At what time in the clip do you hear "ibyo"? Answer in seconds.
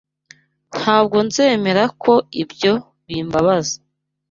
2.41-2.73